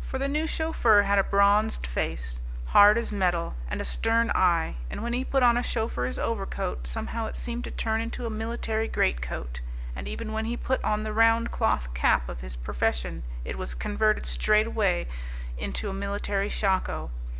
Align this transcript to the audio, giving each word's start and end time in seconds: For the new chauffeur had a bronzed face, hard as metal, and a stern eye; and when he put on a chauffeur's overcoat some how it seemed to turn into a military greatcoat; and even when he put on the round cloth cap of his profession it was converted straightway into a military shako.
For 0.00 0.20
the 0.20 0.28
new 0.28 0.46
chauffeur 0.46 1.02
had 1.02 1.18
a 1.18 1.24
bronzed 1.24 1.84
face, 1.84 2.40
hard 2.66 2.96
as 2.96 3.10
metal, 3.10 3.56
and 3.68 3.80
a 3.80 3.84
stern 3.84 4.30
eye; 4.32 4.76
and 4.88 5.02
when 5.02 5.14
he 5.14 5.24
put 5.24 5.42
on 5.42 5.56
a 5.56 5.64
chauffeur's 5.64 6.16
overcoat 6.16 6.86
some 6.86 7.08
how 7.08 7.26
it 7.26 7.34
seemed 7.34 7.64
to 7.64 7.72
turn 7.72 8.00
into 8.00 8.24
a 8.24 8.30
military 8.30 8.86
greatcoat; 8.86 9.62
and 9.96 10.06
even 10.06 10.30
when 10.30 10.44
he 10.44 10.56
put 10.56 10.80
on 10.84 11.02
the 11.02 11.12
round 11.12 11.50
cloth 11.50 11.92
cap 11.92 12.28
of 12.28 12.40
his 12.40 12.54
profession 12.54 13.24
it 13.44 13.58
was 13.58 13.74
converted 13.74 14.26
straightway 14.26 15.08
into 15.58 15.88
a 15.90 15.92
military 15.92 16.48
shako. 16.48 17.10